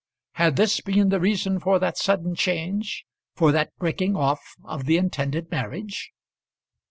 [0.31, 3.05] Had this been the reason for that sudden change,
[3.35, 6.11] for that breaking off of the intended marriage?